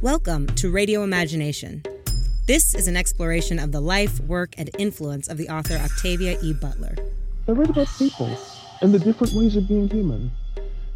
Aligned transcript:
Welcome 0.00 0.46
to 0.54 0.70
Radio 0.70 1.02
Imagination. 1.02 1.82
This 2.46 2.72
is 2.72 2.86
an 2.86 2.96
exploration 2.96 3.58
of 3.58 3.72
the 3.72 3.80
life, 3.80 4.20
work, 4.20 4.54
and 4.56 4.70
influence 4.78 5.26
of 5.26 5.38
the 5.38 5.48
author 5.48 5.74
Octavia 5.74 6.38
E. 6.40 6.52
Butler. 6.52 6.94
I 7.48 7.50
write 7.50 7.68
about 7.68 7.88
people 7.98 8.38
and 8.80 8.94
the 8.94 9.00
different 9.00 9.32
ways 9.32 9.56
of 9.56 9.66
being 9.66 9.88
human. 9.88 10.30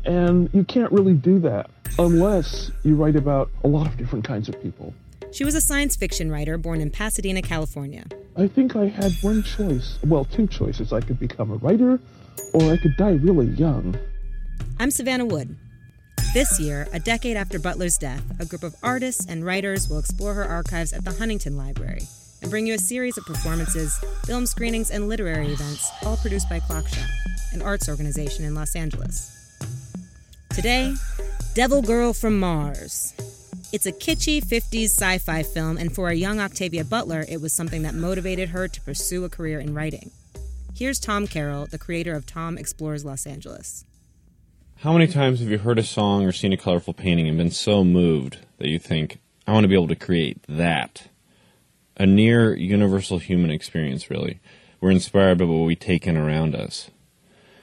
And 0.05 0.49
you 0.55 0.63
can't 0.63 0.93
really 0.93 1.15
do 1.15 1.41
that 1.41 1.69
unless 1.99 2.71
you 2.85 2.95
write 2.95 3.17
about 3.17 3.51
a 3.65 3.67
lot 3.67 3.89
of 3.89 3.97
different 3.97 4.25
kinds 4.25 4.49
of 4.49 4.63
people. 4.63 4.95
She 5.33 5.45
was 5.45 5.57
a 5.57 5.61
science 5.61 5.97
fiction 5.97 6.31
writer 6.31 6.57
born 6.57 6.81
in 6.81 6.89
Pasadena, 6.89 7.43
California. 7.43 8.05
I 8.37 8.47
think 8.47 8.77
I 8.77 8.87
had 8.87 9.11
one 9.21 9.43
choice 9.43 9.99
well, 10.07 10.27
two 10.27 10.47
choices. 10.47 10.93
I 10.93 11.01
could 11.01 11.19
become 11.19 11.51
a 11.51 11.57
writer 11.57 11.99
or 12.53 12.73
I 12.73 12.77
could 12.77 12.97
die 12.97 13.15
really 13.15 13.47
young. 13.47 13.97
I'm 14.79 14.93
Savannah 14.93 15.27
Wood. 15.27 15.57
This 16.33 16.59
year, 16.59 16.89
a 16.95 16.99
decade 16.99 17.37
after 17.37 17.59
Butler's 17.59 17.99
death, 17.99 18.25
a 18.41 18.47
group 18.47 18.63
of 18.63 18.75
artists 18.83 19.27
and 19.27 19.45
writers 19.45 19.91
will 19.91 19.99
explore 19.99 20.33
her 20.33 20.47
archives 20.47 20.95
at 20.95 21.05
the 21.05 21.13
Huntington 21.13 21.59
Library 21.59 22.05
and 22.41 22.51
bring 22.51 22.67
you 22.67 22.73
a 22.73 22.79
series 22.79 23.19
of 23.19 23.27
performances, 23.27 24.03
film 24.25 24.47
screenings, 24.47 24.91
and 24.91 25.11
literary 25.11 25.49
events, 25.49 25.91
all 26.07 26.17
produced 26.17 26.49
by 26.49 26.59
Clockshop, 26.59 27.07
an 27.53 27.61
arts 27.61 27.87
organization 27.87 28.47
in 28.47 28.55
Los 28.55 28.75
Angeles. 28.75 29.31
Today, 30.49 30.95
Devil 31.53 31.83
Girl 31.83 32.15
from 32.15 32.41
Mars. 32.41 33.13
It's 33.71 33.85
a 33.85 33.93
kitschy 33.93 34.43
50s 34.43 34.85
sci 34.85 35.19
fi 35.19 35.43
film, 35.43 35.77
and 35.77 35.95
for 35.95 36.09
a 36.09 36.15
young 36.15 36.41
Octavia 36.41 36.83
Butler, 36.83 37.27
it 37.29 37.43
was 37.43 37.53
something 37.53 37.83
that 37.83 37.95
motivated 37.95 38.49
her 38.49 38.69
to 38.69 38.81
pursue 38.81 39.27
a 39.27 39.29
career 39.29 39.61
in 39.61 39.75
writing. 39.75 40.11
Here's 40.75 40.99
Tom 40.99 41.27
Carroll, 41.27 41.67
the 41.67 41.79
creator 41.79 42.15
of 42.15 42.25
Tom 42.25 42.57
Explores 42.57 43.05
Los 43.05 43.27
Angeles. 43.27 43.85
How 44.83 44.93
many 44.93 45.07
times 45.07 45.39
have 45.39 45.49
you 45.49 45.59
heard 45.59 45.79
a 45.79 45.85
song 45.85 46.25
or 46.25 46.33
seen 46.33 46.53
a 46.53 46.57
colorful 46.57 46.93
painting 46.93 47.29
and 47.29 47.39
been 47.39 47.53
so 47.53 47.85
moved 47.85 48.39
that 48.59 48.67
you 48.67 48.81
think, 48.81 49.21
I 49.47 49.53
want 49.53 49.63
to 49.63 49.69
be 49.69 49.77
able 49.77 49.87
to 49.87 49.95
create 49.95 50.43
that? 50.49 51.05
A 51.97 52.05
near 52.05 52.57
universal 52.57 53.19
human 53.19 53.53
experience, 53.53 54.11
really. 54.11 54.41
We're 54.81 54.91
inspired 54.91 55.39
by 55.39 55.45
what 55.45 55.67
we 55.67 55.77
take 55.77 56.09
in 56.09 56.17
around 56.17 56.57
us. 56.57 56.91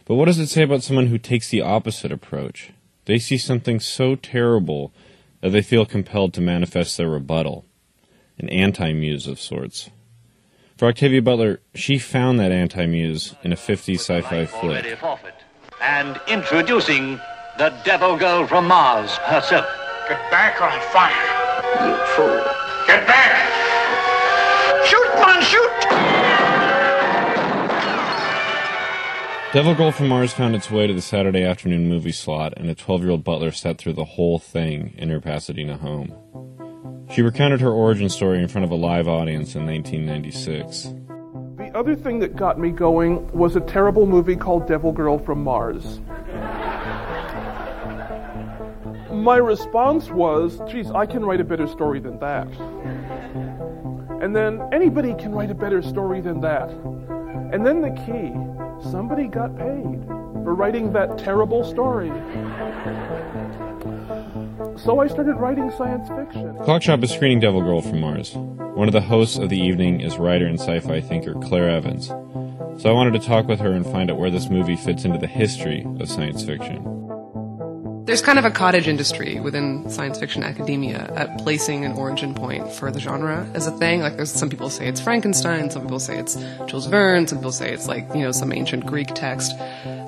But 0.06 0.16
what 0.16 0.28
does 0.28 0.40
it 0.40 0.48
say 0.48 0.64
about 0.64 0.82
someone 0.82 1.08
who 1.08 1.18
takes 1.18 1.50
the 1.50 1.60
opposite 1.60 2.14
approach? 2.14 2.72
They 3.04 3.20
see 3.20 3.38
something 3.38 3.82
so 3.82 4.16
terrible 4.16 4.94
that 5.42 5.50
they 5.50 5.62
feel 5.62 5.86
compelled 5.86 6.34
to 6.36 6.42
manifest 6.42 6.96
their 6.96 7.10
rebuttal, 7.10 7.66
an 8.38 8.48
anti 8.48 8.94
muse 8.94 9.28
of 9.28 9.42
sorts. 9.42 9.90
For 10.78 10.88
Octavia 10.88 11.22
Butler, 11.22 11.60
she 11.76 12.00
found 12.00 12.40
that 12.40 12.54
anti 12.54 12.86
muse 12.86 13.36
in 13.44 13.52
a 13.52 13.58
50s 13.58 13.96
sci 13.96 14.22
fi 14.22 14.46
flick. 14.46 14.98
And 15.82 16.20
introducing 16.28 17.22
the 17.58 17.74
Devil 17.86 18.18
Girl 18.18 18.46
from 18.46 18.68
Mars 18.68 19.12
herself. 19.18 19.66
Get 20.10 20.20
back 20.30 20.60
or 20.60 20.66
I'll 20.66 20.82
fire. 20.92 21.14
You 21.88 21.96
fool. 22.16 22.44
Get 22.86 23.08
back! 23.08 23.36
Shoot, 24.86 25.16
man, 25.16 25.42
shoot! 25.42 25.70
Devil 29.54 29.76
Girl 29.76 29.92
from 29.92 30.10
Mars 30.10 30.34
found 30.34 30.56
its 30.56 30.70
way 30.70 30.86
to 30.86 30.94
the 30.94 31.02
Saturday 31.02 31.44
afternoon 31.44 31.88
movie 31.88 32.12
slot, 32.12 32.54
and 32.58 32.70
a 32.70 32.76
12 32.76 33.02
year 33.02 33.12
old 33.12 33.24
Butler 33.24 33.52
sat 33.52 33.78
through 33.78 33.94
the 33.94 34.06
whole 34.06 34.38
thing 34.38 34.94
in 34.98 35.10
her 35.10 35.22
Pasadena 35.22 35.78
home. 35.78 36.14
She 37.12 37.22
recounted 37.22 37.62
her 37.62 37.72
origin 37.72 38.10
story 38.10 38.42
in 38.42 38.48
front 38.48 38.66
of 38.66 38.72
a 38.72 38.76
live 38.76 39.08
audience 39.08 39.56
in 39.56 39.66
1996. 39.66 40.94
The 41.70 41.78
other 41.78 41.96
thing 41.96 42.18
that 42.22 42.36
got 42.36 42.58
me 42.58 42.72
going 42.72 43.32
was 43.32 43.56
a 43.56 43.60
terrible 43.60 44.08
movie 44.08 44.36
called 44.36 44.68
Devil 44.68 44.92
Girl 44.92 45.20
from 45.20 45.44
Mars. 45.44 46.02
My 49.12 49.38
response 49.38 50.10
was, 50.10 50.60
geez, 50.68 50.90
I 50.90 51.06
can 51.06 51.24
write 51.24 51.40
a 51.42 51.44
better 51.44 51.68
story 51.68 52.00
than 52.00 52.18
that. 52.22 52.48
And 54.20 54.36
then 54.36 54.68
anybody 54.72 55.14
can 55.14 55.32
write 55.32 55.52
a 55.52 55.54
better 55.54 55.84
story 55.84 56.22
than 56.22 56.42
that. 56.42 56.72
And 57.54 57.64
then 57.64 57.82
the 57.82 57.92
key 57.92 58.34
somebody 58.90 59.28
got 59.28 59.56
paid 59.56 60.08
for 60.44 60.56
writing 60.56 60.92
that 60.94 61.20
terrible 61.20 61.64
story. 61.64 62.10
So 64.84 65.00
I 65.02 65.08
started 65.08 65.34
writing 65.36 65.72
science 65.78 66.08
fiction. 66.08 66.56
Clockshop 66.64 67.04
is 67.04 67.12
screening 67.12 67.40
Devil 67.40 67.62
Girl 67.62 67.82
from 67.82 68.00
Mars. 68.00 68.34
One 68.34 68.88
of 68.88 68.94
the 68.94 69.02
hosts 69.02 69.38
of 69.38 69.50
the 69.50 69.60
evening 69.60 70.00
is 70.00 70.18
writer 70.18 70.46
and 70.46 70.60
sci 70.60 70.80
fi 70.80 71.02
thinker 71.02 71.34
Claire 71.34 71.70
Evans. 71.70 72.08
So 72.82 72.90
I 72.90 72.94
wanted 72.94 73.20
to 73.20 73.28
talk 73.28 73.48
with 73.48 73.60
her 73.60 73.72
and 73.72 73.86
find 73.86 74.10
out 74.10 74.18
where 74.18 74.32
this 74.32 74.50
movie 74.50 74.78
fits 74.78 75.04
into 75.04 75.18
the 75.18 75.28
history 75.28 75.86
of 76.00 76.10
science 76.10 76.44
fiction. 76.44 76.99
There's 78.10 78.24
kind 78.24 78.40
of 78.40 78.46
a 78.46 78.50
cottage 78.50 78.88
industry 78.88 79.40
within 79.40 79.88
science 79.88 80.18
fiction 80.18 80.42
academia 80.42 81.14
at 81.16 81.38
placing 81.38 81.86
an 81.86 81.92
origin 81.92 82.34
point 82.34 82.72
for 82.72 82.90
the 82.90 83.00
genre 83.00 83.48
as 83.54 83.68
a 83.68 83.72
thing. 83.72 84.02
Like, 84.02 84.16
there's 84.16 84.32
some 84.32 84.50
people 84.50 84.72
say 84.72 84.88
it's 84.88 85.00
Frankenstein, 85.00 85.70
some 85.70 85.84
people 85.84 86.00
say 86.00 86.18
it's 86.18 86.36
Jules 86.66 86.88
Verne, 86.88 87.28
some 87.28 87.38
people 87.38 87.52
say 87.52 87.72
it's 87.72 87.88
like 87.88 88.08
you 88.16 88.22
know 88.22 88.32
some 88.32 88.52
ancient 88.52 88.88
Greek 88.88 89.10
text. 89.14 89.56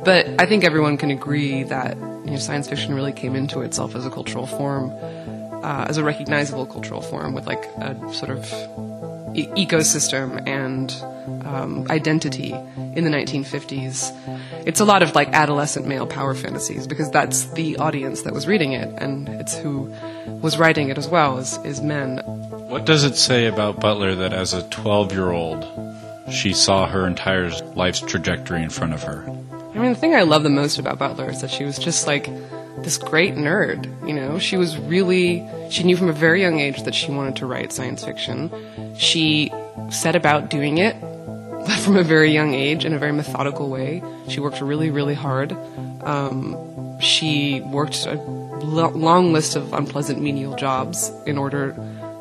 But 0.03 0.27
I 0.39 0.47
think 0.47 0.63
everyone 0.63 0.97
can 0.97 1.11
agree 1.11 1.61
that 1.61 1.95
you 1.95 2.31
know 2.31 2.37
science 2.37 2.67
fiction 2.67 2.95
really 2.95 3.13
came 3.13 3.35
into 3.35 3.61
itself 3.61 3.93
as 3.93 4.03
a 4.03 4.09
cultural 4.09 4.47
form, 4.47 4.89
uh, 5.63 5.85
as 5.87 5.97
a 5.97 6.03
recognizable 6.03 6.65
cultural 6.65 7.01
form 7.01 7.35
with 7.35 7.45
like 7.45 7.63
a 7.77 7.95
sort 8.15 8.31
of 8.31 8.90
e- 9.35 9.47
ecosystem 9.65 10.41
and 10.47 10.91
um, 11.45 11.85
identity 11.89 12.51
in 12.95 13.03
the 13.03 13.09
1950s. 13.09 14.11
It's 14.65 14.79
a 14.79 14.85
lot 14.85 15.03
of 15.03 15.15
like 15.15 15.29
adolescent 15.29 15.87
male 15.87 16.05
power 16.07 16.33
fantasies 16.33 16.87
because 16.87 17.09
that's 17.11 17.45
the 17.51 17.77
audience 17.77 18.23
that 18.23 18.33
was 18.33 18.47
reading 18.47 18.73
it, 18.73 18.89
and 19.01 19.27
it's 19.29 19.57
who 19.57 19.93
was 20.41 20.57
writing 20.57 20.89
it 20.89 20.97
as 20.97 21.07
well 21.07 21.37
is, 21.37 21.57
is 21.63 21.81
men. 21.81 22.19
What 22.25 22.85
does 22.85 23.03
it 23.03 23.15
say 23.15 23.47
about 23.47 23.79
Butler 23.79 24.15
that 24.15 24.33
as 24.33 24.53
a 24.53 24.63
12 24.69 25.11
year 25.11 25.31
old, 25.31 25.67
she 26.31 26.53
saw 26.53 26.87
her 26.87 27.07
entire 27.07 27.49
life's 27.75 27.99
trajectory 27.99 28.63
in 28.63 28.69
front 28.69 28.93
of 28.93 29.03
her? 29.03 29.23
I 29.73 29.79
mean, 29.79 29.93
the 29.93 29.99
thing 29.99 30.15
I 30.15 30.23
love 30.23 30.43
the 30.43 30.49
most 30.49 30.77
about 30.79 30.99
Butler 30.99 31.29
is 31.29 31.41
that 31.41 31.49
she 31.49 31.63
was 31.63 31.79
just 31.79 32.05
like 32.05 32.29
this 32.83 32.97
great 32.97 33.35
nerd. 33.35 33.85
You 34.07 34.13
know, 34.13 34.39
she 34.39 34.57
was 34.57 34.77
really, 34.77 35.47
she 35.69 35.83
knew 35.83 35.97
from 35.97 36.09
a 36.09 36.13
very 36.13 36.41
young 36.41 36.59
age 36.59 36.83
that 36.83 36.95
she 36.95 37.11
wanted 37.11 37.35
to 37.37 37.45
write 37.45 37.71
science 37.71 38.03
fiction. 38.03 38.51
She 38.97 39.51
set 39.89 40.15
about 40.15 40.49
doing 40.49 40.77
it 40.77 40.95
from 41.83 41.97
a 41.97 42.03
very 42.03 42.31
young 42.31 42.53
age 42.53 42.85
in 42.85 42.93
a 42.93 42.99
very 42.99 43.13
methodical 43.13 43.69
way. 43.69 44.03
She 44.27 44.39
worked 44.39 44.61
really, 44.61 44.89
really 44.89 45.13
hard. 45.13 45.55
Um, 46.03 46.99
she 46.99 47.61
worked 47.61 48.05
a 48.05 48.15
lo- 48.15 48.89
long 48.89 49.33
list 49.33 49.55
of 49.55 49.73
unpleasant 49.73 50.21
menial 50.21 50.55
jobs 50.55 51.11
in 51.25 51.37
order 51.37 51.75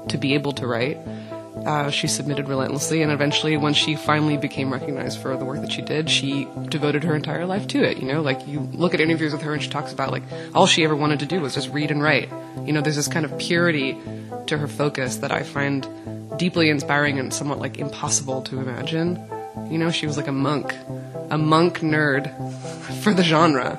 to 0.09 0.19
be 0.19 0.35
able 0.35 0.53
to 0.53 0.67
write. 0.67 0.99
Uh, 1.71 1.89
she 1.89 2.09
submitted 2.09 2.49
relentlessly, 2.49 3.01
and 3.01 3.13
eventually, 3.13 3.57
when 3.57 3.73
she 3.73 3.95
finally 3.95 4.37
became 4.37 4.73
recognized 4.73 5.21
for 5.21 5.37
the 5.37 5.45
work 5.45 5.61
that 5.61 5.71
she 5.71 5.81
did, 5.81 6.11
she 6.11 6.49
devoted 6.69 7.05
her 7.05 7.15
entire 7.15 7.47
life 7.47 7.69
to 7.69 7.81
it. 7.89 7.99
You 7.99 8.09
know, 8.09 8.23
like 8.23 8.45
you 8.49 8.59
look 8.73 8.93
at 8.93 9.01
interviews 9.01 9.33
with 9.33 9.43
her, 9.43 9.53
and 9.53 9.63
she 9.63 9.71
talks 9.71 9.93
about 9.93 10.11
like 10.11 10.25
all 10.53 10.67
she 10.67 10.83
ever 10.83 10.97
wanted 10.97 11.21
to 11.21 11.27
do 11.27 11.41
was 11.41 11.55
just 11.55 11.71
read 11.71 11.93
and 11.93 12.03
write. 12.03 12.29
You 12.65 12.73
know, 12.73 12.81
there's 12.81 12.97
this 12.97 13.07
kind 13.07 13.25
of 13.25 13.39
purity 13.39 13.97
to 14.49 14.59
her 14.59 14.67
focus 14.67 15.19
that 15.19 15.31
I 15.31 15.45
find 15.45 15.87
deeply 16.41 16.71
inspiring 16.71 17.21
and 17.21 17.33
somewhat 17.33 17.61
like 17.61 17.79
impossible 17.79 18.43
to 18.43 18.59
imagine. 18.59 19.25
You 19.71 19.79
know, 19.79 19.93
she 19.93 20.09
was 20.09 20.17
like 20.17 20.27
a 20.27 20.33
monk, 20.33 20.75
a 21.31 21.39
monk 21.39 21.79
nerd 21.79 22.35
for 23.05 23.15
the 23.15 23.23
genre. 23.23 23.79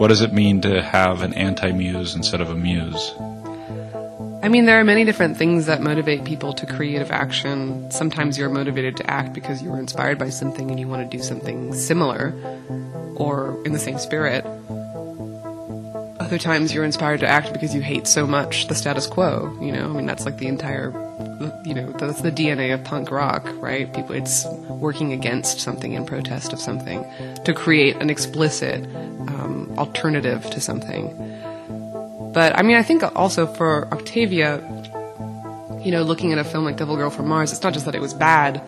What 0.00 0.08
does 0.08 0.22
it 0.22 0.32
mean 0.32 0.62
to 0.62 0.80
have 0.80 1.20
an 1.20 1.34
anti 1.34 1.72
muse 1.72 2.14
instead 2.14 2.40
of 2.40 2.48
a 2.48 2.54
muse? 2.54 3.12
I 4.42 4.48
mean, 4.48 4.64
there 4.64 4.80
are 4.80 4.84
many 4.84 5.04
different 5.04 5.36
things 5.36 5.66
that 5.66 5.82
motivate 5.82 6.24
people 6.24 6.54
to 6.54 6.64
creative 6.64 7.10
action. 7.10 7.90
Sometimes 7.90 8.38
you're 8.38 8.48
motivated 8.48 8.96
to 8.96 9.10
act 9.10 9.34
because 9.34 9.62
you 9.62 9.68
were 9.68 9.78
inspired 9.78 10.18
by 10.18 10.30
something 10.30 10.70
and 10.70 10.80
you 10.80 10.88
want 10.88 11.02
to 11.02 11.16
do 11.18 11.22
something 11.22 11.74
similar 11.74 12.32
or 13.16 13.62
in 13.66 13.74
the 13.74 13.78
same 13.78 13.98
spirit. 13.98 14.42
Other 16.18 16.38
times 16.38 16.72
you're 16.72 16.84
inspired 16.84 17.20
to 17.20 17.28
act 17.28 17.52
because 17.52 17.74
you 17.74 17.82
hate 17.82 18.06
so 18.06 18.26
much 18.26 18.68
the 18.68 18.74
status 18.74 19.06
quo, 19.06 19.54
you 19.60 19.70
know? 19.70 19.84
I 19.84 19.92
mean, 19.92 20.06
that's 20.06 20.24
like 20.24 20.38
the 20.38 20.46
entire, 20.46 20.92
you 21.66 21.74
know, 21.74 21.92
that's 21.92 22.22
the 22.22 22.32
DNA 22.32 22.72
of 22.72 22.82
punk 22.84 23.10
rock, 23.10 23.46
right? 23.56 23.92
People, 23.92 24.14
it's 24.14 24.46
working 24.70 25.12
against 25.12 25.60
something 25.60 25.92
in 25.92 26.06
protest 26.06 26.54
of 26.54 26.58
something 26.58 27.04
to 27.44 27.52
create 27.52 27.96
an 27.96 28.08
explicit 28.08 28.86
alternative 29.80 30.48
to 30.50 30.60
something. 30.60 31.08
But 32.32 32.56
I 32.56 32.62
mean, 32.62 32.76
I 32.76 32.82
think 32.82 33.02
also 33.16 33.46
for 33.46 33.88
Octavia, 33.92 34.60
you 35.82 35.90
know, 35.90 36.02
looking 36.02 36.32
at 36.32 36.38
a 36.38 36.44
film 36.44 36.64
like 36.64 36.76
Devil 36.76 36.96
Girl 36.96 37.10
from 37.10 37.26
Mars, 37.26 37.50
it's 37.50 37.62
not 37.62 37.72
just 37.72 37.86
that 37.86 37.94
it 37.94 38.00
was 38.00 38.14
bad 38.14 38.62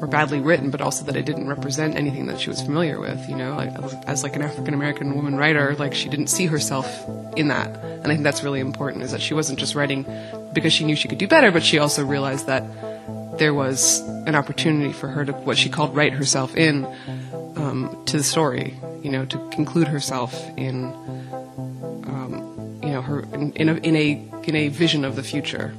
or 0.00 0.06
badly 0.06 0.40
written, 0.40 0.70
but 0.70 0.80
also 0.80 1.04
that 1.06 1.16
it 1.16 1.26
didn't 1.26 1.48
represent 1.48 1.96
anything 1.96 2.26
that 2.26 2.38
she 2.38 2.50
was 2.50 2.62
familiar 2.62 3.00
with. 3.00 3.28
You 3.28 3.36
know, 3.36 3.56
like 3.56 3.72
as, 4.06 4.22
like 4.22 4.36
an 4.36 4.42
African 4.42 4.74
American 4.74 5.16
woman 5.16 5.36
writer, 5.36 5.74
like 5.76 5.94
she 5.94 6.08
didn't 6.08 6.28
see 6.28 6.46
herself 6.46 6.86
in 7.36 7.48
that, 7.48 7.68
and 7.82 8.06
I 8.06 8.08
think 8.14 8.22
that's 8.22 8.44
really 8.44 8.60
important. 8.60 9.02
Is 9.02 9.10
that 9.12 9.22
she 9.22 9.34
wasn't 9.34 9.58
just 9.58 9.74
writing 9.74 10.06
because 10.52 10.72
she 10.72 10.84
knew 10.84 10.94
she 10.94 11.08
could 11.08 11.18
do 11.18 11.26
better, 11.26 11.50
but 11.50 11.64
she 11.64 11.78
also 11.78 12.04
realized 12.04 12.46
that 12.46 12.62
there 13.38 13.54
was 13.54 14.00
an 14.26 14.34
opportunity 14.34 14.92
for 14.92 15.08
her 15.08 15.24
to 15.24 15.32
what 15.32 15.56
she 15.56 15.68
called 15.68 15.96
write 15.96 16.12
herself 16.12 16.56
in 16.56 16.84
um, 17.56 18.02
to 18.06 18.16
the 18.16 18.24
story. 18.24 18.74
You 19.02 19.10
know, 19.10 19.24
to 19.26 19.38
conclude 19.50 19.88
herself 19.88 20.34
in, 20.56 20.84
um, 22.06 22.80
you 22.82 22.90
know, 22.90 23.02
her 23.02 23.20
in, 23.32 23.52
in 23.52 23.68
a 23.68 23.74
in 23.74 23.96
a 23.96 24.30
in 24.44 24.56
a 24.56 24.68
vision 24.68 25.04
of 25.04 25.16
the 25.16 25.22
future, 25.22 25.74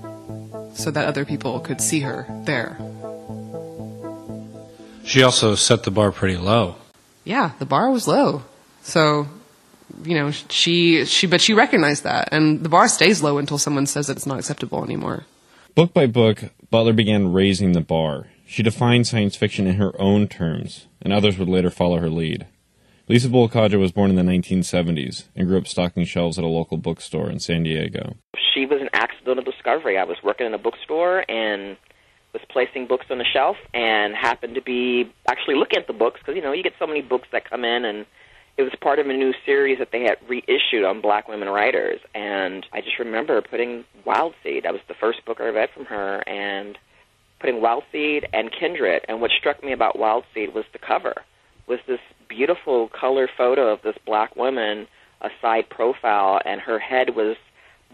so 0.74 0.92
that 0.92 1.06
other 1.06 1.26
people 1.26 1.60
could 1.60 1.82
see 1.82 2.02
her 2.02 2.26
there. 2.46 2.78
She 5.04 5.24
also 5.24 5.56
set 5.56 5.84
the 5.84 5.92
bar 5.92 6.12
pretty 6.12 6.38
low. 6.38 6.76
Yeah, 7.24 7.52
the 7.60 7.66
bar 7.66 7.90
was 7.90 8.08
low, 8.08 8.44
so 8.84 9.28
you 10.04 10.16
know 10.16 10.32
she 10.32 11.06
she 11.06 11.28
but 11.28 11.42
she 11.42 11.54
recognized 11.54 12.04
that, 12.04 12.30
and 12.32 12.64
the 12.64 12.70
bar 12.70 12.88
stays 12.88 13.24
low 13.24 13.38
until 13.38 13.58
someone 13.58 13.88
says 13.88 14.08
that 14.08 14.18
it's 14.18 14.28
not 14.28 14.40
acceptable 14.40 14.84
anymore. 14.84 15.26
Book 15.76 15.94
by 15.94 16.08
book, 16.08 16.46
Butler 16.70 16.94
began 16.94 17.34
raising 17.34 17.72
the 17.72 17.82
bar. 17.82 18.28
She 18.46 18.64
defined 18.64 19.08
science 19.08 19.36
fiction 19.36 19.68
in 19.68 19.76
her 19.76 20.00
own 20.00 20.28
terms, 20.28 20.88
and 21.02 21.14
others 21.14 21.38
would 21.38 21.50
later 21.50 21.70
follow 21.70 22.00
her 22.00 22.10
lead. 22.10 22.48
Lisa 23.10 23.28
Bolekaja 23.28 23.80
was 23.80 23.92
born 23.92 24.12
in 24.12 24.16
the 24.16 24.22
1970s 24.22 25.30
and 25.36 25.48
grew 25.48 25.58
up 25.58 25.66
stocking 25.66 26.06
shelves 26.06 26.38
at 26.38 26.44
a 26.44 26.48
local 26.48 26.78
bookstore 26.78 27.28
in 27.28 27.40
San 27.40 27.64
Diego. 27.64 28.16
She 28.54 28.68
was 28.68 28.82
an 28.82 28.90
accidental 28.94 29.44
discovery. 29.44 29.98
I 29.98 30.04
was 30.04 30.18
working 30.24 30.46
in 30.46 30.54
a 30.54 30.60
bookstore 30.60 31.26
and 31.28 31.76
was 32.34 32.44
placing 32.50 32.86
books 32.86 33.08
on 33.10 33.18
the 33.18 33.26
shelf 33.26 33.58
and 33.74 34.14
happened 34.14 34.54
to 34.54 34.62
be 34.62 35.12
actually 35.28 35.56
looking 35.56 35.80
at 35.80 35.88
the 35.88 35.94
books 35.94 36.20
because, 36.20 36.36
you 36.36 36.42
know, 36.44 36.52
you 36.52 36.62
get 36.62 36.74
so 36.78 36.86
many 36.86 37.02
books 37.02 37.28
that 37.32 37.50
come 37.50 37.66
in 37.66 37.84
and 37.84 38.06
it 38.58 38.62
was 38.62 38.74
part 38.80 39.00
of 39.00 39.08
a 39.08 39.14
new 39.14 39.34
series 39.44 39.80
that 39.80 39.92
they 39.92 40.04
had 40.04 40.18
reissued 40.28 40.84
on 40.86 41.02
black 41.02 41.28
women 41.28 41.50
writers. 41.50 42.00
And 42.14 42.64
I 42.72 42.82
just 42.82 43.00
remember 43.00 43.42
putting 43.42 43.86
Wild 44.06 44.36
Seed. 44.44 44.66
That 44.66 44.74
was 44.74 44.84
the 44.88 44.94
first 44.94 45.26
book 45.26 45.42
I 45.42 45.48
read 45.48 45.70
from 45.74 45.86
her 45.86 46.22
and 46.30 46.78
putting 47.40 47.60
Wild 47.60 47.86
Seed 47.92 48.28
and 48.34 48.52
Kindred. 48.52 49.04
And 49.08 49.20
what 49.20 49.32
struck 49.32 49.64
me 49.64 49.72
about 49.72 49.98
Wild 49.98 50.26
Seed 50.36 50.54
was 50.54 50.66
the 50.74 50.80
cover, 50.80 51.16
was 51.70 51.80
this 51.88 52.00
beautiful 52.28 52.90
color 52.90 53.30
photo 53.38 53.72
of 53.72 53.82
this 53.84 53.96
black 54.06 54.36
woman, 54.36 54.88
a 55.22 55.30
side 55.42 55.70
profile, 55.70 56.42
and 56.44 56.60
her 56.60 56.80
head 56.80 57.16
was 57.16 57.38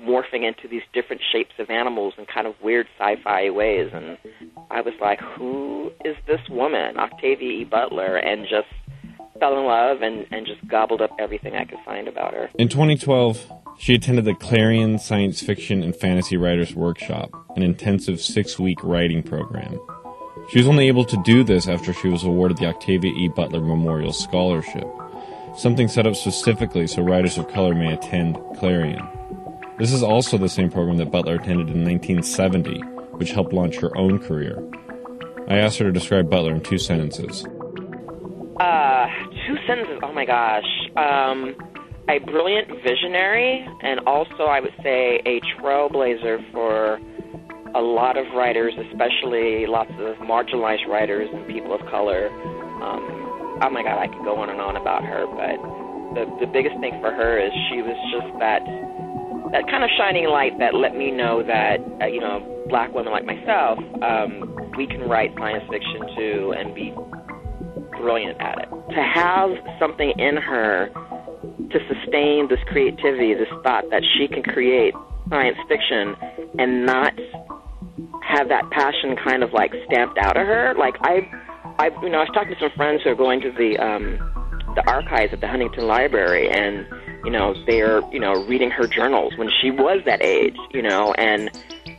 morphing 0.01 0.43
into 0.47 0.67
these 0.67 0.81
different 0.93 1.21
shapes 1.31 1.53
of 1.59 1.69
animals 1.69 2.13
in 2.17 2.25
kind 2.25 2.47
of 2.47 2.55
weird 2.61 2.87
sci-fi 2.97 3.49
ways. 3.49 3.91
And 3.93 4.17
I 4.71 4.81
was 4.81 4.93
like, 4.99 5.19
who 5.21 5.91
is 6.03 6.15
this 6.27 6.41
woman, 6.49 6.97
Octavia 6.97 7.49
E. 7.49 7.63
Butler? 7.63 8.17
And 8.17 8.43
just 8.43 8.67
fell 9.39 9.57
in 9.57 9.65
love 9.65 10.01
and, 10.01 10.25
and 10.31 10.45
just 10.45 10.65
gobbled 10.67 11.01
up 11.01 11.11
everything 11.19 11.55
I 11.55 11.65
could 11.65 11.79
find 11.85 12.07
about 12.07 12.33
her. 12.33 12.49
In 12.57 12.69
2012, 12.69 13.51
she 13.77 13.95
attended 13.95 14.25
the 14.25 14.35
Clarion 14.35 14.99
Science 14.99 15.41
Fiction 15.41 15.83
and 15.83 15.95
Fantasy 15.95 16.37
Writers 16.37 16.73
Workshop, 16.73 17.29
an 17.55 17.63
intensive 17.63 18.21
six 18.21 18.57
week 18.57 18.83
writing 18.83 19.23
program. 19.23 19.79
She 20.47 20.59
was 20.59 20.67
only 20.67 20.87
able 20.87 21.05
to 21.05 21.17
do 21.23 21.43
this 21.43 21.67
after 21.67 21.91
she 21.91 22.07
was 22.07 22.23
awarded 22.23 22.57
the 22.57 22.67
Octavia 22.67 23.11
E. 23.11 23.27
Butler 23.29 23.61
Memorial 23.61 24.13
Scholarship, 24.13 24.87
something 25.57 25.87
set 25.87 26.05
up 26.05 26.15
specifically 26.15 26.85
so 26.85 27.01
writers 27.01 27.37
of 27.37 27.47
color 27.47 27.73
may 27.73 27.93
attend 27.93 28.37
Clarion. 28.57 29.07
This 29.79 29.91
is 29.91 30.03
also 30.03 30.37
the 30.37 30.47
same 30.47 30.69
program 30.69 30.97
that 30.97 31.11
Butler 31.11 31.35
attended 31.35 31.69
in 31.69 31.83
1970, 31.83 32.79
which 33.17 33.31
helped 33.31 33.53
launch 33.53 33.77
her 33.77 33.95
own 33.97 34.19
career. 34.19 34.63
I 35.47 35.57
asked 35.57 35.79
her 35.79 35.85
to 35.85 35.91
describe 35.91 36.29
Butler 36.29 36.53
in 36.53 36.61
two 36.61 36.77
sentences. 36.77 37.45
Uh, 38.59 39.07
two 39.47 39.57
sentences. 39.67 39.99
Oh 40.03 40.13
my 40.13 40.25
gosh. 40.25 40.63
Um, 40.95 41.55
a 42.07 42.19
brilliant 42.19 42.69
visionary, 42.83 43.67
and 43.81 43.99
also 44.01 44.43
I 44.43 44.59
would 44.59 44.73
say 44.83 45.21
a 45.25 45.41
trailblazer 45.59 46.51
for 46.51 46.99
a 47.73 47.81
lot 47.81 48.17
of 48.17 48.25
writers, 48.35 48.73
especially 48.91 49.65
lots 49.65 49.91
of 49.99 50.15
marginalized 50.17 50.87
writers 50.87 51.29
and 51.33 51.47
people 51.47 51.73
of 51.73 51.81
color. 51.89 52.29
Um, 52.29 53.59
oh 53.63 53.69
my 53.71 53.83
God, 53.83 53.97
I 53.97 54.07
could 54.07 54.23
go 54.23 54.37
on 54.37 54.49
and 54.49 54.61
on 54.61 54.75
about 54.75 55.03
her, 55.03 55.25
but 55.25 55.57
the 56.15 56.45
the 56.45 56.47
biggest 56.51 56.79
thing 56.79 56.93
for 57.01 57.11
her 57.11 57.39
is 57.39 57.51
she 57.71 57.81
was 57.81 57.97
just 58.13 58.31
that 58.39 58.61
that 59.51 59.67
kind 59.67 59.83
of 59.83 59.89
shining 59.97 60.27
light 60.27 60.57
that 60.59 60.73
let 60.73 60.95
me 60.95 61.11
know 61.11 61.43
that 61.43 61.77
uh, 62.01 62.07
you 62.07 62.19
know 62.19 62.39
black 62.69 62.93
women 62.93 63.11
like 63.11 63.25
myself 63.25 63.77
um, 64.01 64.55
we 64.77 64.87
can 64.87 65.01
write 65.01 65.31
science 65.37 65.63
fiction 65.69 66.01
too 66.15 66.53
and 66.57 66.75
be 66.75 66.93
brilliant 67.97 68.39
at 68.41 68.59
it. 68.59 68.69
To 68.69 69.01
have 69.01 69.49
something 69.79 70.13
in 70.17 70.37
her 70.37 70.89
to 71.71 71.79
sustain 71.87 72.47
this 72.49 72.59
creativity, 72.67 73.33
this 73.33 73.49
thought 73.63 73.89
that 73.89 74.03
she 74.17 74.27
can 74.27 74.43
create 74.43 74.93
science 75.29 75.57
fiction 75.67 76.15
and 76.59 76.85
not 76.85 77.13
have 78.35 78.49
that 78.49 78.69
passion 78.69 79.15
kind 79.15 79.43
of 79.43 79.53
like 79.53 79.73
stamped 79.85 80.17
out 80.17 80.37
of 80.37 80.45
her. 80.45 80.73
Like 80.77 80.95
I, 81.01 81.29
I, 81.79 81.89
you 82.01 82.09
know, 82.09 82.19
I 82.19 82.21
was 82.21 82.31
talking 82.33 82.53
to 82.53 82.59
some 82.59 82.71
friends 82.75 83.01
who 83.03 83.11
are 83.11 83.15
going 83.15 83.41
to 83.41 83.51
the 83.51 83.77
um, 83.77 84.19
the 84.75 84.83
archives 84.87 85.31
at 85.33 85.41
the 85.41 85.47
Huntington 85.47 85.87
Library, 85.87 86.49
and 86.49 86.85
you 87.23 87.31
know, 87.31 87.55
they're 87.65 88.01
you 88.11 88.19
know 88.19 88.45
reading 88.45 88.71
her 88.71 88.87
journals 88.87 89.33
when 89.37 89.49
she 89.61 89.71
was 89.71 90.01
that 90.05 90.21
age, 90.21 90.57
you 90.71 90.81
know, 90.81 91.13
and 91.13 91.49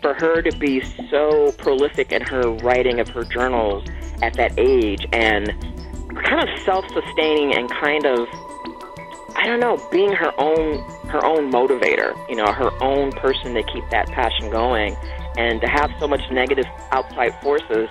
for 0.03 0.15
her 0.15 0.43
to 0.43 0.56
be 0.59 0.83
so 1.11 1.53
prolific 1.53 2.12
in 2.12 2.23
her 2.23 2.53
writing 2.62 3.00
of 3.00 3.09
her 3.09 3.25
journals 3.25 3.85
at 4.23 4.35
that 4.35 4.53
age 4.59 5.06
and 5.12 5.49
kind 6.25 6.49
of 6.49 6.49
self-sustaining 6.65 7.55
and 7.55 7.71
kind 7.71 8.06
of 8.06 8.29
I 9.37 9.47
don't 9.47 9.61
know, 9.61 9.77
being 9.91 10.12
her 10.12 10.32
own 10.39 10.79
her 11.09 11.25
own 11.25 11.53
motivator, 11.53 12.17
you 12.29 12.37
know, 12.37 12.53
her 12.53 12.71
own 12.82 13.12
person 13.12 13.55
to 13.55 13.62
keep 13.62 13.89
that 13.91 14.09
passion 14.09 14.50
going 14.50 14.97
and 15.37 15.61
to 15.61 15.69
have 15.69 15.91
so 16.00 16.09
much 16.09 16.23
negative 16.31 16.67
outside 16.93 17.35
forces 17.43 17.88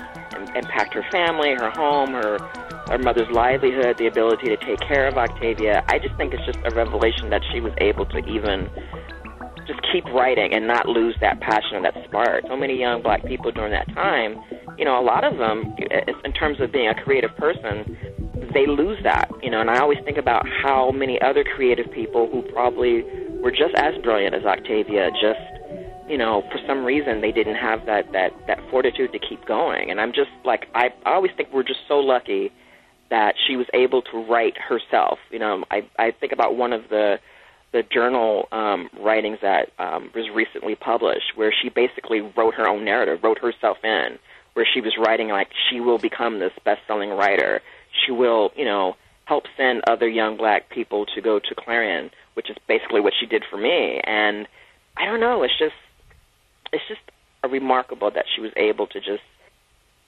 impact 0.56 0.94
her 0.94 1.06
family, 1.12 1.54
her 1.54 1.72
home, 1.72 2.12
her 2.12 2.38
her 2.88 3.00
mother's 3.00 3.30
livelihood, 3.32 3.98
the 3.98 4.08
ability 4.08 4.48
to 4.48 4.58
take 4.58 4.80
care 4.80 5.08
of 5.08 5.18
Octavia. 5.18 5.84
I 5.88 5.98
just 5.98 6.16
think 6.18 6.34
it's 6.34 6.46
just 6.46 6.60
a 6.64 6.76
revelation 6.76 7.30
that 7.32 7.42
she 7.52 7.60
was 7.60 7.74
able 7.80 8.06
to 8.06 8.18
even 8.30 8.70
just 9.66 9.82
keep 9.92 10.06
writing 10.06 10.54
and 10.54 10.68
not 10.68 10.88
lose 10.88 11.16
that 11.22 11.40
passion 11.40 11.78
and 11.78 11.86
that 11.86 11.96
spark. 12.06 12.44
So 12.48 12.56
many 12.56 12.80
young 12.80 13.02
black 13.02 13.26
people 13.26 13.52
during 13.52 13.72
that 13.72 13.88
time, 13.96 14.40
you 14.78 14.86
know, 14.86 15.00
a 15.00 15.02
lot 15.02 15.24
of 15.24 15.38
them, 15.38 15.76
in 16.24 16.32
terms 16.34 16.62
of 16.62 16.72
being 16.72 16.88
a 16.88 16.94
creative 16.94 17.36
person, 17.38 17.98
they 18.54 18.68
lose 18.68 19.00
that, 19.04 19.32
you 19.42 19.50
know. 19.50 19.60
And 19.62 19.72
I 19.72 19.80
always 19.80 19.98
think 20.06 20.18
about 20.18 20.46
how 20.48 20.92
many 20.92 21.20
other 21.22 21.44
creative 21.44 21.92
people 21.92 22.30
who 22.32 22.44
probably 22.54 23.04
were 23.42 23.52
just 23.52 23.74
as 23.78 23.96
brilliant 24.04 24.36
as 24.36 24.46
Octavia, 24.46 25.10
just 25.20 25.42
you 26.08 26.18
know, 26.18 26.44
for 26.52 26.60
some 26.68 26.86
reason 26.86 27.22
they 27.22 27.32
didn't 27.32 27.56
have 27.56 27.86
that 27.86 28.12
that 28.12 28.32
that 28.48 28.60
fortitude 28.70 29.12
to 29.12 29.20
keep 29.20 29.46
going. 29.46 29.90
And 29.90 30.00
I'm 30.00 30.14
just 30.14 30.32
like 30.44 30.68
I, 30.74 30.94
I 31.06 31.14
always 31.14 31.32
think 31.36 31.50
we're 31.54 31.64
just 31.64 31.82
so 31.88 32.00
lucky 32.00 32.52
that 33.10 33.36
she 33.48 33.56
was 33.56 33.68
able 33.74 34.02
to 34.02 34.18
write 34.18 34.58
herself. 34.58 35.20
You 35.32 35.40
know, 35.40 35.64
I 35.72 35.88
I 35.98 36.12
think 36.12 36.32
about 36.32 36.56
one 36.56 36.74
of 36.74 36.90
the 36.90 37.20
the 37.72 37.84
journal 37.84 38.48
um, 38.54 38.90
writings 39.00 39.40
that 39.42 39.70
um, 39.80 40.10
was 40.16 40.30
recently 40.34 40.76
published, 40.76 41.36
where 41.36 41.54
she 41.62 41.68
basically 41.68 42.22
wrote 42.22 42.54
her 42.54 42.68
own 42.68 42.86
narrative, 42.86 43.20
wrote 43.22 43.40
herself 43.40 43.78
in, 43.84 44.18
where 44.54 44.66
she 44.72 44.80
was 44.80 44.94
writing 44.98 45.28
like 45.28 45.50
she 45.70 45.82
will 45.82 45.98
become 45.98 46.40
this 46.40 46.54
best-selling 46.64 47.10
writer. 47.10 47.62
She 48.06 48.14
will, 48.14 48.52
you 48.56 48.64
know, 48.64 48.96
help 49.26 49.44
send 49.58 49.82
other 49.90 50.08
young 50.08 50.38
black 50.38 50.70
people 50.70 51.06
to 51.16 51.22
go 51.22 51.40
to 51.40 51.56
Clarion, 51.56 52.12
which 52.36 52.50
is 52.50 52.56
basically 52.66 53.02
what 53.02 53.14
she 53.20 53.26
did 53.26 53.44
for 53.50 53.58
me. 53.58 54.00
And 54.06 54.48
I 54.96 55.04
don't 55.06 55.20
know, 55.20 55.44
it's 55.44 55.58
just 55.60 55.76
it's 56.76 56.88
just 56.88 57.02
remarkable 57.50 58.12
that 58.12 58.26
she 58.34 58.42
was 58.42 58.52
able 58.58 58.88
to 58.88 59.00
just 59.00 59.24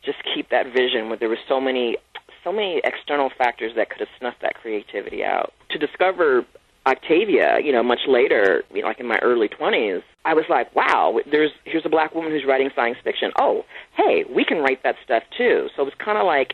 just 0.03 0.17
keep 0.33 0.49
that 0.49 0.65
vision 0.73 1.09
when 1.09 1.19
there 1.19 1.29
were 1.29 1.39
so 1.47 1.59
many 1.59 1.97
so 2.43 2.51
many 2.51 2.81
external 2.83 3.29
factors 3.37 3.73
that 3.75 3.89
could 3.89 3.99
have 3.99 4.09
snuffed 4.19 4.41
that 4.41 4.55
creativity 4.55 5.23
out. 5.23 5.53
To 5.71 5.77
discover 5.77 6.45
Octavia, 6.85 7.59
you 7.61 7.71
know, 7.71 7.83
much 7.83 8.01
later, 8.07 8.63
you 8.73 8.81
know, 8.81 8.87
like 8.87 8.99
in 8.99 9.07
my 9.07 9.19
early 9.21 9.49
20s, 9.49 10.01
I 10.23 10.33
was 10.33 10.45
like, 10.49 10.73
wow, 10.75 11.19
there's 11.29 11.51
here's 11.65 11.85
a 11.85 11.89
black 11.89 12.15
woman 12.15 12.31
who's 12.31 12.45
writing 12.45 12.69
science 12.75 12.97
fiction. 13.03 13.31
Oh, 13.39 13.65
hey, 13.95 14.23
we 14.33 14.45
can 14.45 14.59
write 14.59 14.83
that 14.83 14.95
stuff 15.03 15.23
too. 15.37 15.67
So 15.75 15.81
it 15.81 15.85
was 15.85 15.93
kind 16.03 16.17
of 16.17 16.25
like 16.25 16.53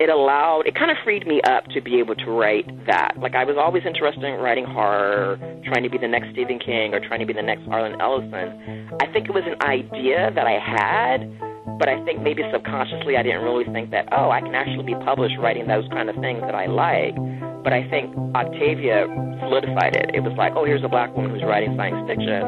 it 0.00 0.10
allowed, 0.10 0.66
it 0.66 0.74
kind 0.74 0.90
of 0.90 0.96
freed 1.04 1.26
me 1.26 1.40
up 1.42 1.64
to 1.74 1.80
be 1.80 1.98
able 1.98 2.14
to 2.16 2.30
write 2.30 2.66
that. 2.86 3.14
Like 3.18 3.34
I 3.34 3.44
was 3.44 3.56
always 3.58 3.84
interested 3.86 4.24
in 4.24 4.40
writing 4.40 4.64
horror, 4.64 5.38
trying 5.64 5.82
to 5.82 5.90
be 5.90 5.98
the 5.98 6.08
next 6.08 6.30
Stephen 6.32 6.58
King 6.58 6.94
or 6.94 7.00
trying 7.00 7.20
to 7.20 7.26
be 7.26 7.32
the 7.32 7.42
next 7.42 7.62
Harlan 7.66 8.00
Ellison. 8.00 8.90
I 9.00 9.06
think 9.12 9.28
it 9.28 9.34
was 9.34 9.44
an 9.46 9.60
idea 9.62 10.34
that 10.34 10.46
I 10.46 10.58
had, 10.58 11.30
but 11.78 11.88
I 11.88 12.02
think 12.04 12.22
maybe 12.22 12.42
subconsciously 12.52 13.16
I 13.16 13.22
didn't 13.22 13.42
really 13.42 13.64
think 13.70 13.90
that, 13.90 14.08
oh, 14.10 14.30
I 14.30 14.40
can 14.40 14.54
actually 14.54 14.84
be 14.84 14.98
published 15.06 15.38
writing 15.38 15.66
those 15.66 15.86
kind 15.90 16.10
of 16.10 16.16
things 16.16 16.42
that 16.42 16.54
I 16.54 16.66
like. 16.66 17.14
But 17.62 17.72
I 17.72 17.88
think 17.88 18.12
Octavia 18.34 19.06
solidified 19.40 19.96
it. 19.96 20.12
It 20.14 20.20
was 20.20 20.34
like, 20.36 20.52
oh, 20.54 20.66
here's 20.66 20.84
a 20.84 20.88
black 20.88 21.14
woman 21.16 21.30
who's 21.30 21.42
writing 21.42 21.72
science 21.78 21.96
fiction, 22.06 22.44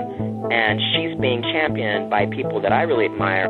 and 0.52 0.76
she's 0.92 1.16
being 1.18 1.40
championed 1.42 2.10
by 2.10 2.26
people 2.26 2.60
that 2.60 2.72
I 2.72 2.82
really 2.82 3.06
admire. 3.06 3.48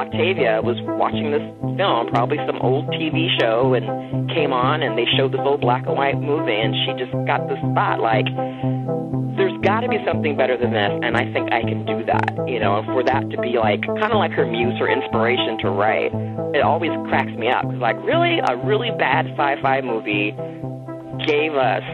Octavia 0.00 0.64
was 0.64 0.80
watching 0.96 1.28
this 1.28 1.44
film, 1.76 2.08
probably 2.08 2.40
some 2.48 2.56
old 2.64 2.88
TV 2.96 3.28
show, 3.36 3.76
and 3.76 3.84
came 4.32 4.52
on 4.52 4.80
and 4.80 4.96
they 4.96 5.04
showed 5.16 5.32
this 5.32 5.44
old 5.44 5.60
black 5.60 5.84
and 5.84 5.96
white 5.96 6.16
movie, 6.16 6.56
and 6.56 6.72
she 6.82 6.96
just 6.96 7.12
got 7.28 7.44
the 7.52 7.60
spot. 7.70 8.00
Like, 8.00 8.24
there's 9.36 9.56
got 9.60 9.84
to 9.84 9.88
be 9.88 10.00
something 10.08 10.36
better 10.36 10.56
than 10.56 10.72
this, 10.72 10.92
and 11.04 11.16
I 11.16 11.28
think 11.32 11.52
I 11.52 11.60
can 11.60 11.84
do 11.84 12.00
that. 12.08 12.32
You 12.48 12.60
know, 12.60 12.80
for 12.88 13.04
that 13.04 13.28
to 13.28 13.36
be 13.44 13.60
like 13.60 13.84
kind 14.00 14.12
of 14.12 14.16
like 14.16 14.32
her 14.32 14.48
muse 14.48 14.80
or 14.80 14.88
inspiration 14.88 15.60
to 15.64 15.68
write, 15.68 16.12
it 16.56 16.64
always 16.64 16.92
cracks 17.08 17.32
me 17.36 17.48
up. 17.52 17.64
Like 17.76 17.96
really 18.00 18.40
a 18.40 18.56
really 18.64 18.90
bad 18.96 19.28
sci-fi 19.36 19.80
movie 19.84 20.32
gave 21.28 21.52
us, 21.54 21.84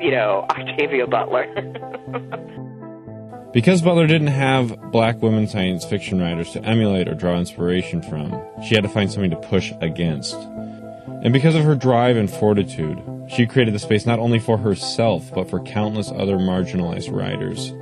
you 0.00 0.16
know, 0.16 0.48
Octavia 0.52 1.06
Butler. 1.06 1.44
Because 3.54 3.82
Butler 3.82 4.08
didn't 4.08 4.26
have 4.26 4.90
black 4.90 5.22
women 5.22 5.46
science 5.46 5.84
fiction 5.84 6.20
writers 6.20 6.50
to 6.54 6.64
emulate 6.64 7.06
or 7.06 7.14
draw 7.14 7.38
inspiration 7.38 8.02
from, 8.02 8.36
she 8.66 8.74
had 8.74 8.82
to 8.82 8.90
find 8.90 9.12
something 9.12 9.30
to 9.30 9.36
push 9.36 9.72
against. 9.80 10.34
And 10.34 11.32
because 11.32 11.54
of 11.54 11.62
her 11.62 11.76
drive 11.76 12.16
and 12.16 12.28
fortitude, 12.28 13.00
she 13.28 13.46
created 13.46 13.72
the 13.72 13.78
space 13.78 14.06
not 14.06 14.18
only 14.18 14.40
for 14.40 14.58
herself, 14.58 15.30
but 15.32 15.48
for 15.48 15.60
countless 15.60 16.10
other 16.10 16.36
marginalized 16.36 17.12
writers. 17.12 17.72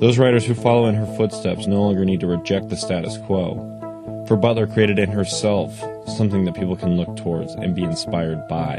Those 0.00 0.16
writers 0.16 0.46
who 0.46 0.54
follow 0.54 0.86
in 0.86 0.94
her 0.94 1.16
footsteps 1.18 1.66
no 1.66 1.82
longer 1.82 2.06
need 2.06 2.20
to 2.20 2.26
reject 2.26 2.70
the 2.70 2.76
status 2.76 3.18
quo. 3.18 4.24
For 4.26 4.38
Butler 4.38 4.66
created 4.66 4.98
in 4.98 5.10
herself 5.10 5.78
something 6.16 6.46
that 6.46 6.54
people 6.54 6.76
can 6.76 6.96
look 6.96 7.14
towards 7.14 7.52
and 7.52 7.74
be 7.74 7.84
inspired 7.84 8.48
by. 8.48 8.78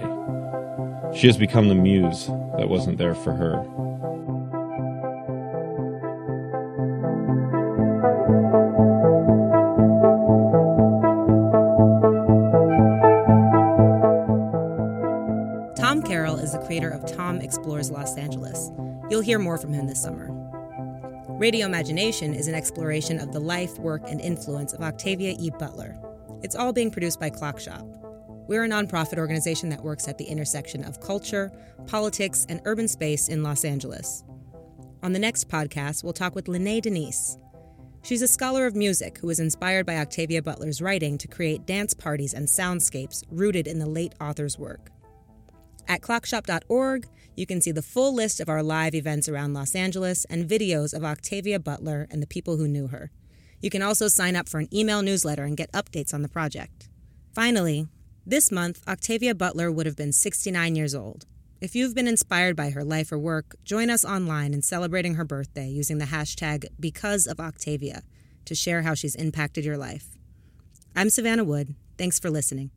She 1.15 1.27
has 1.27 1.37
become 1.37 1.67
the 1.67 1.75
muse 1.75 2.25
that 2.57 2.67
wasn't 2.67 2.97
there 2.97 3.13
for 3.13 3.33
her. 3.33 3.84
Creator 16.65 16.89
of 16.89 17.15
Tom 17.15 17.41
Explores 17.41 17.91
Los 17.91 18.17
Angeles. 18.17 18.71
You'll 19.09 19.21
hear 19.21 19.37
more 19.37 19.57
from 19.57 19.71
him 19.71 19.87
this 19.87 20.01
summer. 20.01 20.29
Radio 21.29 21.65
Imagination 21.65 22.33
is 22.33 22.47
an 22.47 22.55
exploration 22.55 23.19
of 23.19 23.31
the 23.31 23.39
life, 23.39 23.77
work, 23.77 24.01
and 24.07 24.19
influence 24.19 24.73
of 24.73 24.81
Octavia 24.81 25.35
E. 25.39 25.51
Butler. 25.51 25.95
It's 26.41 26.55
all 26.55 26.73
being 26.73 26.89
produced 26.89 27.19
by 27.19 27.29
Clockshop. 27.29 27.85
We're 28.47 28.63
a 28.63 28.69
nonprofit 28.69 29.17
organization 29.17 29.69
that 29.69 29.83
works 29.83 30.07
at 30.07 30.17
the 30.17 30.25
intersection 30.25 30.83
of 30.83 31.01
culture, 31.01 31.51
politics, 31.87 32.45
and 32.49 32.61
urban 32.65 32.87
space 32.87 33.27
in 33.27 33.43
Los 33.43 33.63
Angeles. 33.63 34.23
On 35.03 35.13
the 35.13 35.19
next 35.19 35.49
podcast, 35.49 36.03
we'll 36.03 36.13
talk 36.13 36.33
with 36.33 36.45
Lynnée 36.45 36.81
Denise. 36.81 37.37
She's 38.01 38.21
a 38.21 38.27
scholar 38.27 38.65
of 38.65 38.75
music 38.75 39.17
who 39.17 39.27
was 39.27 39.39
inspired 39.39 39.85
by 39.85 39.97
Octavia 39.97 40.41
Butler's 40.41 40.81
writing 40.81 41.17
to 41.19 41.27
create 41.27 41.65
dance 41.65 41.93
parties 41.93 42.33
and 42.33 42.47
soundscapes 42.47 43.23
rooted 43.29 43.67
in 43.67 43.79
the 43.79 43.89
late 43.89 44.13
author's 44.19 44.57
work. 44.57 44.91
At 45.87 46.01
clockshop.org, 46.01 47.07
you 47.35 47.45
can 47.45 47.61
see 47.61 47.71
the 47.71 47.81
full 47.81 48.13
list 48.13 48.39
of 48.39 48.49
our 48.49 48.63
live 48.63 48.95
events 48.95 49.29
around 49.29 49.53
Los 49.53 49.75
Angeles 49.75 50.25
and 50.25 50.49
videos 50.49 50.93
of 50.93 51.03
Octavia 51.03 51.59
Butler 51.59 52.07
and 52.09 52.21
the 52.21 52.27
people 52.27 52.57
who 52.57 52.67
knew 52.67 52.87
her. 52.87 53.11
You 53.61 53.69
can 53.69 53.81
also 53.81 54.07
sign 54.07 54.35
up 54.35 54.47
for 54.49 54.59
an 54.59 54.73
email 54.73 55.01
newsletter 55.01 55.43
and 55.43 55.57
get 55.57 55.71
updates 55.71 56.13
on 56.13 56.21
the 56.21 56.29
project. 56.29 56.89
Finally, 57.33 57.87
this 58.25 58.51
month, 58.51 58.81
Octavia 58.87 59.35
Butler 59.35 59.71
would 59.71 59.85
have 59.85 59.95
been 59.95 60.11
69 60.11 60.75
years 60.75 60.95
old. 60.95 61.25
If 61.61 61.75
you've 61.75 61.95
been 61.95 62.07
inspired 62.07 62.55
by 62.55 62.71
her 62.71 62.83
life 62.83 63.11
or 63.11 63.19
work, 63.19 63.55
join 63.63 63.89
us 63.89 64.03
online 64.03 64.53
in 64.53 64.61
celebrating 64.61 65.15
her 65.15 65.25
birthday 65.25 65.67
using 65.67 65.99
the 65.99 66.05
hashtag 66.05 66.65
#BecauseOfOctavia 66.81 68.01
to 68.45 68.55
share 68.55 68.81
how 68.81 68.93
she's 68.93 69.15
impacted 69.15 69.65
your 69.65 69.77
life. 69.77 70.17
I'm 70.95 71.09
Savannah 71.09 71.43
Wood. 71.43 71.75
Thanks 71.97 72.19
for 72.19 72.29
listening. 72.29 72.71